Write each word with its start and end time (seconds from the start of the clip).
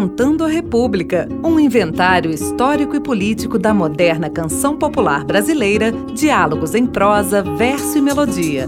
Cantando 0.00 0.46
a 0.46 0.48
República, 0.48 1.28
um 1.44 1.60
inventário 1.60 2.30
histórico 2.30 2.96
e 2.96 3.00
político 3.00 3.58
da 3.58 3.74
moderna 3.74 4.30
canção 4.30 4.74
popular 4.74 5.26
brasileira, 5.26 5.92
diálogos 6.14 6.74
em 6.74 6.86
prosa, 6.86 7.42
verso 7.42 7.98
e 7.98 8.00
melodia. 8.00 8.66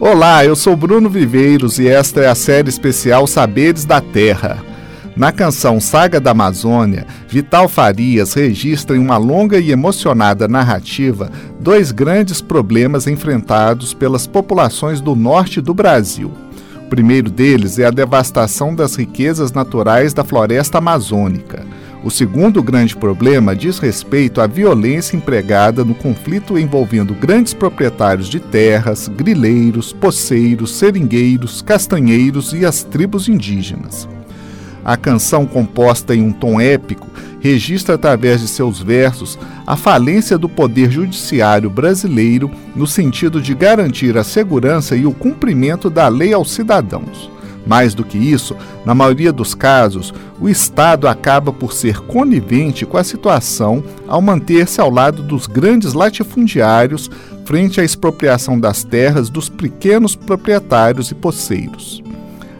Olá, 0.00 0.42
eu 0.46 0.56
sou 0.56 0.74
Bruno 0.74 1.10
Viveiros 1.10 1.78
e 1.78 1.86
esta 1.86 2.22
é 2.22 2.26
a 2.26 2.34
série 2.34 2.70
especial 2.70 3.26
Saberes 3.26 3.84
da 3.84 4.00
Terra. 4.00 4.65
Na 5.16 5.32
canção 5.32 5.80
Saga 5.80 6.20
da 6.20 6.32
Amazônia, 6.32 7.06
Vital 7.26 7.70
Farias 7.70 8.34
registra 8.34 8.94
em 8.94 9.00
uma 9.00 9.16
longa 9.16 9.58
e 9.58 9.70
emocionada 9.70 10.46
narrativa 10.46 11.32
dois 11.58 11.90
grandes 11.90 12.42
problemas 12.42 13.06
enfrentados 13.06 13.94
pelas 13.94 14.26
populações 14.26 15.00
do 15.00 15.16
norte 15.16 15.58
do 15.62 15.72
Brasil. 15.72 16.30
O 16.84 16.88
primeiro 16.90 17.30
deles 17.30 17.78
é 17.78 17.86
a 17.86 17.90
devastação 17.90 18.74
das 18.74 18.94
riquezas 18.94 19.52
naturais 19.52 20.12
da 20.12 20.22
floresta 20.22 20.76
amazônica. 20.78 21.64
O 22.04 22.10
segundo 22.10 22.62
grande 22.62 22.94
problema 22.94 23.56
diz 23.56 23.78
respeito 23.78 24.42
à 24.42 24.46
violência 24.46 25.16
empregada 25.16 25.82
no 25.82 25.94
conflito 25.94 26.58
envolvendo 26.58 27.14
grandes 27.14 27.54
proprietários 27.54 28.28
de 28.28 28.38
terras, 28.38 29.08
grileiros, 29.08 29.94
poceiros, 29.94 30.76
seringueiros, 30.76 31.62
castanheiros 31.62 32.52
e 32.52 32.66
as 32.66 32.84
tribos 32.84 33.30
indígenas. 33.30 34.06
A 34.86 34.96
canção, 34.96 35.44
composta 35.46 36.14
em 36.14 36.22
um 36.22 36.30
tom 36.30 36.60
épico, 36.60 37.08
registra 37.40 37.96
através 37.96 38.40
de 38.40 38.46
seus 38.46 38.80
versos 38.80 39.36
a 39.66 39.76
falência 39.76 40.38
do 40.38 40.48
poder 40.48 40.92
judiciário 40.92 41.68
brasileiro 41.68 42.48
no 42.72 42.86
sentido 42.86 43.42
de 43.42 43.52
garantir 43.52 44.16
a 44.16 44.22
segurança 44.22 44.94
e 44.94 45.04
o 45.04 45.10
cumprimento 45.10 45.90
da 45.90 46.06
lei 46.06 46.32
aos 46.32 46.52
cidadãos. 46.52 47.28
Mais 47.66 47.94
do 47.94 48.04
que 48.04 48.16
isso, 48.16 48.54
na 48.84 48.94
maioria 48.94 49.32
dos 49.32 49.56
casos, 49.56 50.14
o 50.40 50.48
Estado 50.48 51.08
acaba 51.08 51.52
por 51.52 51.72
ser 51.72 51.98
conivente 52.02 52.86
com 52.86 52.96
a 52.96 53.02
situação 53.02 53.82
ao 54.06 54.22
manter-se 54.22 54.80
ao 54.80 54.88
lado 54.88 55.20
dos 55.20 55.48
grandes 55.48 55.94
latifundiários 55.94 57.10
frente 57.44 57.80
à 57.80 57.84
expropriação 57.84 58.60
das 58.60 58.84
terras 58.84 59.28
dos 59.28 59.48
pequenos 59.48 60.14
proprietários 60.14 61.10
e 61.10 61.14
poceiros. 61.16 62.04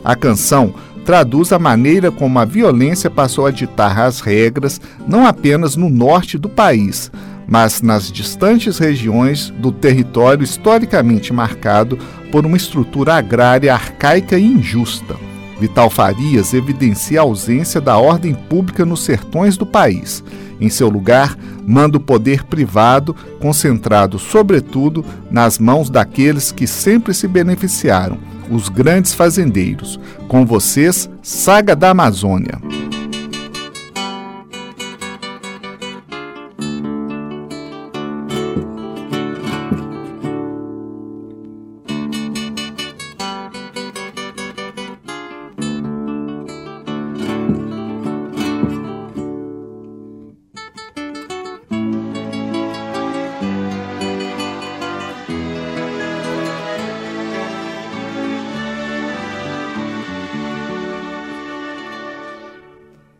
A 0.06 0.14
canção 0.14 0.74
traduz 1.06 1.52
a 1.52 1.58
maneira 1.58 2.10
como 2.10 2.36
a 2.40 2.44
violência 2.44 3.08
passou 3.08 3.46
a 3.46 3.52
ditar 3.52 3.96
as 4.00 4.18
regras 4.18 4.80
não 5.06 5.24
apenas 5.24 5.76
no 5.76 5.88
norte 5.88 6.36
do 6.36 6.48
país, 6.48 7.12
mas 7.46 7.80
nas 7.80 8.10
distantes 8.10 8.76
regiões 8.78 9.50
do 9.50 9.70
território 9.70 10.42
historicamente 10.42 11.32
marcado 11.32 11.96
por 12.32 12.44
uma 12.44 12.56
estrutura 12.56 13.14
agrária 13.14 13.72
arcaica 13.72 14.36
e 14.36 14.44
injusta. 14.44 15.14
Vital 15.60 15.88
Farias 15.88 16.52
evidencia 16.52 17.20
a 17.20 17.22
ausência 17.22 17.80
da 17.80 17.96
ordem 17.96 18.34
pública 18.34 18.84
nos 18.84 19.04
sertões 19.04 19.56
do 19.56 19.64
país. 19.64 20.24
Em 20.60 20.68
seu 20.68 20.88
lugar, 20.88 21.36
manda 21.64 21.98
o 21.98 22.00
poder 22.00 22.42
privado, 22.44 23.14
concentrado 23.38 24.18
sobretudo 24.18 25.04
nas 25.30 25.56
mãos 25.56 25.88
daqueles 25.88 26.50
que 26.50 26.66
sempre 26.66 27.14
se 27.14 27.28
beneficiaram, 27.28 28.18
os 28.50 28.68
grandes 28.68 29.12
fazendeiros. 29.14 29.98
Com 30.28 30.44
vocês, 30.44 31.08
Saga 31.22 31.74
da 31.74 31.90
Amazônia. 31.90 32.60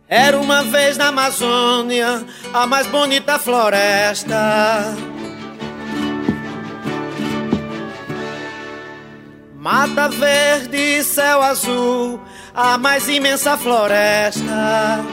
Era 0.08 0.38
uma 0.38 0.62
vez 0.62 0.96
na 0.96 1.08
Amazônia 1.08 2.24
a 2.54 2.64
mais 2.64 2.86
bonita 2.86 3.40
floresta. 3.40 4.94
Mata 9.56 10.08
verde 10.08 10.76
e 10.76 11.02
céu 11.02 11.42
azul, 11.42 12.20
a 12.54 12.78
mais 12.78 13.08
imensa 13.08 13.56
floresta. 13.58 15.04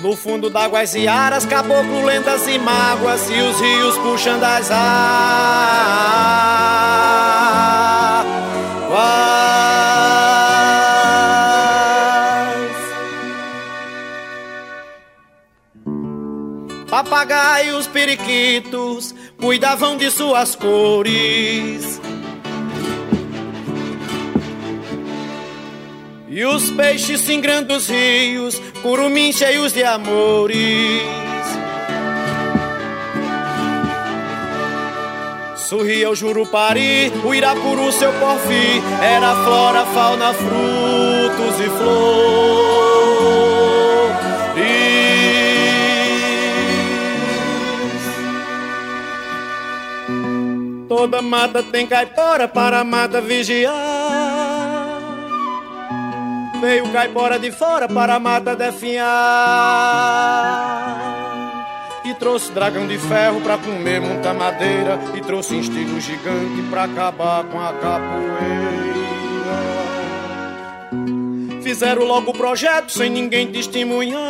No 0.00 0.16
fundo 0.16 0.50
d'águas 0.50 0.96
e 0.96 1.06
aras, 1.06 1.46
caboclo, 1.46 2.04
lendas 2.04 2.48
e 2.48 2.58
mágoas, 2.58 3.30
e 3.30 3.40
os 3.40 3.60
rios 3.60 3.96
puxando 3.98 4.42
as 4.42 4.68
águas. 4.72 6.02
Papagaios, 17.02 17.88
periquitos 17.88 19.12
cuidavam 19.36 19.96
de 19.96 20.08
suas 20.08 20.54
cores. 20.54 22.00
E 26.28 26.44
os 26.44 26.70
peixes 26.70 27.20
singrando 27.22 27.74
os 27.74 27.88
rios, 27.88 28.62
curumins 28.82 29.36
cheios 29.36 29.72
de 29.72 29.82
amores. 29.82 31.02
Sorria 35.56 36.08
o 36.08 36.14
Jurupari, 36.14 37.12
o 37.24 37.34
Irapuru, 37.34 37.90
seu 37.90 38.12
porfim, 38.12 38.80
era 39.02 39.34
flora, 39.44 39.84
fauna, 39.86 40.32
frutos 40.32 41.60
e 41.60 41.68
flores. 41.68 43.61
Toda 51.02 51.20
mata 51.20 51.64
tem 51.64 51.84
caipora 51.84 52.46
para 52.46 52.78
a 52.78 52.84
mata 52.84 53.20
vigiar. 53.20 53.72
Veio 56.60 56.88
caipora 56.92 57.40
de 57.40 57.50
fora 57.50 57.88
para 57.88 58.14
a 58.14 58.20
mata 58.20 58.54
definhar. 58.54 59.02
E 62.04 62.14
trouxe 62.14 62.52
dragão 62.52 62.86
de 62.86 62.96
ferro 62.98 63.40
pra 63.40 63.58
comer 63.58 64.00
muita 64.00 64.32
madeira. 64.32 64.96
E 65.16 65.20
trouxe 65.20 65.56
instinto 65.56 65.98
gigante 65.98 66.62
pra 66.70 66.84
acabar 66.84 67.42
com 67.46 67.58
a 67.58 67.72
capoeira. 67.72 68.70
Fizeram 71.64 72.04
logo 72.04 72.30
o 72.30 72.34
projeto 72.34 72.92
sem 72.92 73.10
ninguém 73.10 73.48
testemunhar. 73.48 74.20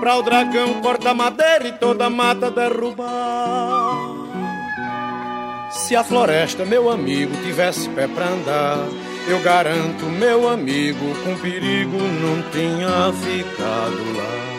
Pra 0.00 0.16
o 0.18 0.22
dragão 0.22 0.82
cortar 0.82 1.14
madeira 1.14 1.66
e 1.66 1.72
toda 1.72 2.10
mata 2.10 2.50
derrubar. 2.50 3.89
Se 5.70 5.94
a 5.94 6.02
floresta, 6.02 6.64
meu 6.64 6.90
amigo, 6.90 7.32
tivesse 7.44 7.88
pé 7.90 8.08
pra 8.08 8.26
andar, 8.26 8.88
eu 9.28 9.40
garanto, 9.40 10.04
meu 10.06 10.48
amigo, 10.48 11.14
com 11.24 11.36
perigo 11.38 11.96
não 11.96 12.42
tinha 12.50 13.12
ficado 13.12 14.16
lá. 14.16 14.50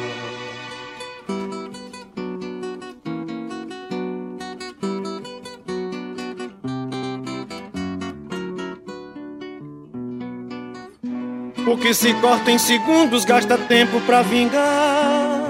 O 11.71 11.77
que 11.77 11.94
se 11.94 12.13
corta 12.15 12.51
em 12.51 12.57
segundos 12.57 13.24
gasta 13.24 13.57
tempo 13.57 14.01
pra 14.01 14.21
vingar. 14.21 15.40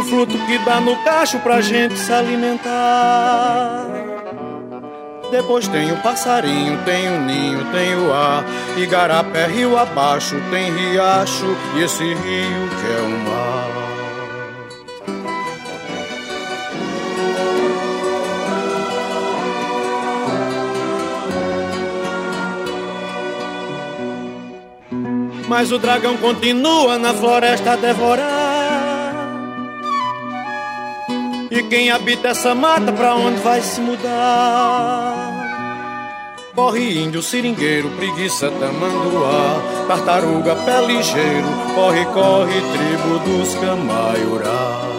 O 0.00 0.02
fruto 0.02 0.32
que 0.46 0.56
dá 0.60 0.80
no 0.80 0.96
cacho 1.04 1.38
pra 1.40 1.60
gente 1.60 1.98
se 1.98 2.10
alimentar. 2.10 3.86
Depois 5.30 5.68
tem 5.68 5.92
o 5.92 5.96
passarinho, 5.98 6.82
tem 6.86 7.06
o 7.14 7.20
ninho, 7.20 7.62
tem 7.70 7.94
o 7.96 8.10
ar. 8.10 8.42
Igarapé, 8.78 9.46
rio 9.46 9.76
abaixo, 9.76 10.36
tem 10.50 10.72
riacho. 10.72 11.54
E 11.76 11.82
esse 11.82 12.02
rio 12.02 12.14
que 12.16 12.86
é 12.96 13.00
o 13.02 13.10
mar. 13.28 13.68
Mas 25.46 25.70
o 25.70 25.78
dragão 25.78 26.16
continua 26.16 26.98
na 26.98 27.12
floresta 27.12 27.72
a 27.72 27.76
devorar. 27.76 28.39
E 31.50 31.62
quem 31.64 31.90
habita 31.90 32.28
essa 32.28 32.54
mata, 32.54 32.92
pra 32.92 33.14
onde 33.16 33.40
vai 33.40 33.60
se 33.60 33.80
mudar? 33.80 35.30
Corre 36.54 37.02
índio, 37.02 37.22
seringueiro, 37.22 37.88
preguiça, 37.90 38.50
tamanduá 38.50 39.62
Tartaruga, 39.88 40.54
pé 40.56 40.80
ligeiro, 40.82 41.48
corre, 41.74 42.04
corre, 42.06 42.60
tribo 42.60 43.18
dos 43.24 43.54
camaiurá 43.54 44.90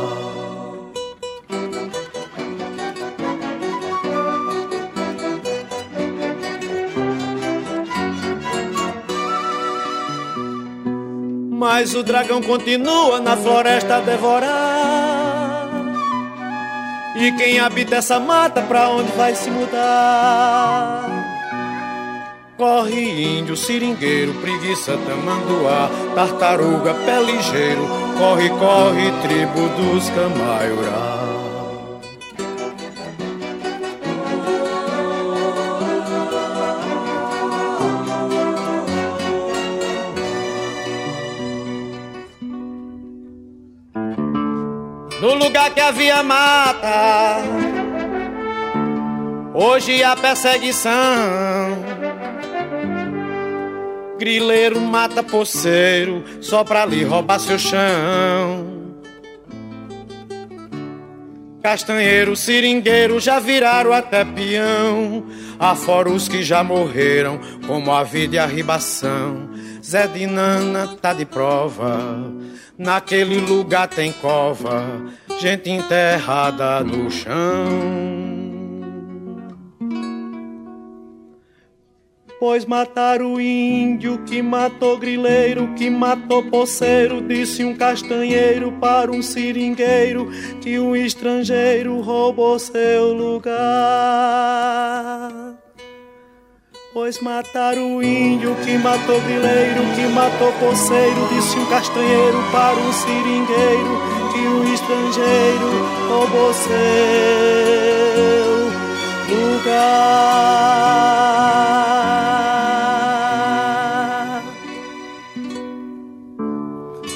Mas 11.61 11.93
o 11.93 12.01
dragão 12.01 12.41
continua 12.41 13.19
na 13.19 13.37
floresta 13.37 13.97
a 13.97 14.01
devorar. 14.01 15.20
E 17.15 17.31
quem 17.33 17.59
habita 17.59 17.97
essa 17.97 18.19
mata, 18.19 18.61
pra 18.61 18.89
onde 18.89 19.11
vai 19.11 19.35
se 19.35 19.49
mudar? 19.49 21.09
Corre 22.57 23.39
índio, 23.39 23.57
seringueiro, 23.57 24.33
preguiça, 24.35 24.97
tamanduá, 24.97 25.89
tartaruga, 26.15 26.93
pé 26.93 27.21
ligeiro, 27.21 27.87
corre, 28.17 28.49
corre, 28.49 29.11
tribo 29.23 29.67
dos 29.75 30.09
camaiurá. 30.11 31.20
Que 45.73 45.79
havia 45.79 46.21
mata, 46.21 47.37
hoje 49.53 50.03
a 50.03 50.15
perseguição. 50.15 50.91
Grileiro 54.17 54.79
mata 54.79 55.23
poceiro 55.23 56.23
só 56.41 56.63
pra 56.63 56.85
lhe 56.85 57.03
roubar 57.03 57.39
seu 57.39 57.57
chão. 57.57 58.71
Castanheiro, 61.63 62.35
seringueiro 62.35 63.19
já 63.19 63.39
viraram 63.39 63.93
até 63.93 64.25
peão. 64.25 65.25
Afora 65.59 66.09
os 66.09 66.27
que 66.27 66.43
já 66.43 66.63
morreram, 66.63 67.39
como 67.67 67.91
a 67.91 68.03
vida 68.03 68.35
e 68.35 68.39
a 68.39 68.45
ribação. 68.47 69.49
Zé 69.83 70.07
de 70.07 70.25
Nana 70.25 70.87
tá 70.99 71.13
de 71.13 71.25
prova. 71.25 71.99
Naquele 72.77 73.37
lugar 73.37 73.87
tem 73.87 74.11
cova, 74.11 74.83
gente 75.41 75.71
enterrada 75.71 76.83
no 76.83 77.09
chão. 77.09 77.31
Pois 82.39 82.63
mataram 82.63 83.33
o 83.33 83.41
índio 83.41 84.19
que 84.23 84.39
matou 84.39 84.99
grileiro, 84.99 85.73
que 85.73 85.89
matou 85.89 86.43
poceiro, 86.43 87.21
disse 87.27 87.63
um 87.63 87.75
castanheiro 87.75 88.73
para 88.73 89.11
um 89.11 89.23
seringueiro 89.23 90.29
que 90.61 90.77
um 90.77 90.95
estrangeiro 90.95 92.01
roubou 92.01 92.59
seu 92.59 93.11
lugar. 93.11 93.61
Pois 96.93 97.21
mataram 97.21 97.95
o 97.95 98.03
índio 98.03 98.53
que 98.65 98.77
matou 98.77 99.21
grileiro, 99.21 99.81
que 99.95 100.05
matou 100.07 100.51
poceiro, 100.59 101.25
disse 101.29 101.57
um 101.57 101.65
castanheiro 101.67 102.43
para 102.51 102.75
um 102.75 102.91
seringueiro, 102.91 104.01
que 104.33 104.39
um 104.39 104.73
estrangeiro 104.73 105.69
roubou 106.09 106.53
seu 106.53 106.71
lugar. 109.29 110.01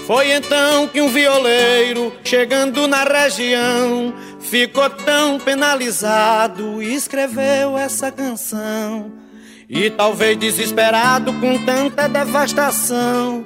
Foi 0.08 0.32
então 0.32 0.88
que 0.88 1.02
um 1.02 1.10
violeiro, 1.10 2.14
chegando 2.24 2.88
na 2.88 3.04
região, 3.04 4.14
ficou 4.40 4.90
tão 4.90 5.38
penalizado 5.38 6.82
e 6.82 6.96
escreveu 6.96 7.78
essa 7.78 8.10
canção. 8.10 9.25
E 9.70 9.90
talvez 9.90 10.38
desesperado 10.38 11.34
com 11.34 11.58
tanta 11.66 12.08
devastação, 12.08 13.46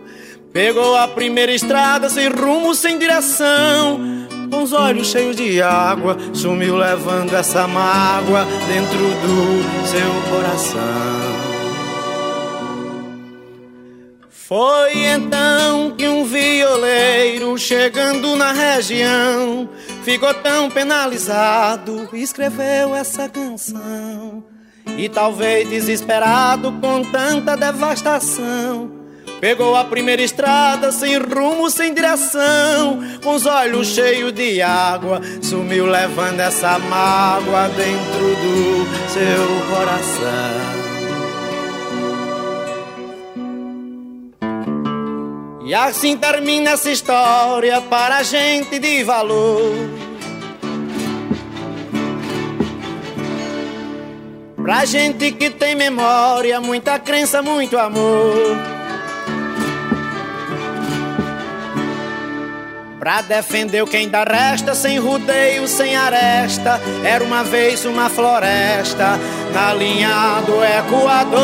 pegou 0.51 0.95
a 0.97 1.07
primeira 1.07 1.53
estrada 1.53 2.09
sem 2.09 2.27
rumo, 2.29 2.75
sem 2.75 2.97
direção. 2.97 3.99
Com 4.51 4.63
os 4.63 4.73
olhos 4.73 5.07
cheios 5.07 5.35
de 5.35 5.61
água, 5.61 6.17
sumiu 6.33 6.75
levando 6.75 7.33
essa 7.33 7.67
mágoa 7.67 8.45
dentro 8.67 8.97
do 8.97 9.87
seu 9.87 10.35
coração. 10.35 11.39
Foi 14.29 14.97
então 15.05 15.91
que 15.95 16.07
um 16.07 16.25
violeiro 16.25 17.55
chegando 17.59 18.35
na 18.35 18.51
região 18.51 19.69
ficou 20.03 20.33
tão 20.33 20.71
penalizado, 20.71 22.09
escreveu 22.13 22.95
essa 22.95 23.29
canção. 23.29 24.43
E 24.97 25.07
talvez 25.07 25.69
desesperado 25.69 26.71
com 26.73 27.03
tanta 27.03 27.55
devastação, 27.55 28.91
pegou 29.39 29.75
a 29.75 29.85
primeira 29.85 30.21
estrada 30.21 30.91
sem 30.91 31.17
rumo, 31.17 31.69
sem 31.69 31.93
direção, 31.93 32.99
com 33.23 33.35
os 33.35 33.45
olhos 33.45 33.87
cheios 33.87 34.33
de 34.33 34.61
água, 34.61 35.21
sumiu 35.41 35.85
levando 35.85 36.39
essa 36.39 36.77
mágoa 36.79 37.69
dentro 37.69 38.35
do 38.35 38.85
seu 39.09 39.75
coração. 39.75 40.79
E 45.69 45.73
assim 45.75 46.17
termina 46.17 46.71
essa 46.71 46.89
história 46.89 47.79
para 47.79 48.17
a 48.17 48.23
gente 48.23 48.79
de 48.79 49.03
valor. 49.03 50.08
Pra 54.69 54.85
gente 54.85 55.31
que 55.31 55.49
tem 55.49 55.73
memória, 55.73 56.61
muita 56.61 56.99
crença, 56.99 57.41
muito 57.41 57.75
amor. 57.75 58.55
Pra 62.99 63.23
defender 63.23 63.81
o 63.81 63.87
que 63.87 63.97
ainda 63.97 64.23
resta, 64.23 64.75
sem 64.75 64.99
rodeio, 64.99 65.67
sem 65.67 65.95
aresta. 65.95 66.79
Era 67.03 67.23
uma 67.23 67.43
vez 67.43 67.83
uma 67.83 68.11
floresta 68.11 69.19
na 69.51 69.73
linha 69.73 70.39
do 70.45 70.63
Equador. 70.63 71.39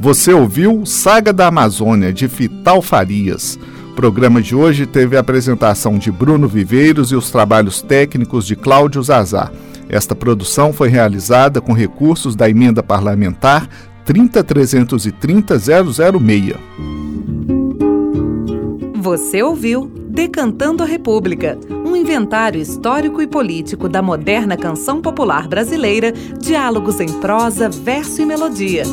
Você 0.00 0.32
ouviu 0.32 0.86
Saga 0.86 1.34
da 1.34 1.48
Amazônia 1.48 2.14
de 2.14 2.28
Fital 2.28 2.80
Farias. 2.80 3.58
O 3.92 3.94
programa 3.94 4.40
de 4.40 4.56
hoje 4.56 4.86
teve 4.86 5.18
a 5.18 5.20
apresentação 5.20 5.98
de 5.98 6.10
Bruno 6.10 6.48
Viveiros 6.48 7.12
e 7.12 7.14
os 7.14 7.30
trabalhos 7.30 7.82
técnicos 7.82 8.46
de 8.46 8.56
Cláudio 8.56 9.02
Zazá. 9.02 9.52
Esta 9.86 10.14
produção 10.14 10.72
foi 10.72 10.88
realizada 10.88 11.60
com 11.60 11.74
recursos 11.74 12.34
da 12.34 12.48
emenda 12.48 12.82
parlamentar 12.82 13.68
30330-006. 14.06 16.56
Você 18.96 19.42
ouviu 19.42 19.92
Decantando 20.08 20.82
a 20.82 20.86
República, 20.86 21.58
um 21.70 21.94
inventário 21.94 22.62
histórico 22.62 23.20
e 23.20 23.26
político 23.26 23.90
da 23.90 24.00
moderna 24.00 24.56
canção 24.56 25.02
popular 25.02 25.46
brasileira, 25.46 26.14
diálogos 26.40 26.98
em 26.98 27.12
prosa, 27.20 27.68
verso 27.68 28.22
e 28.22 28.26
melodia. 28.26 28.84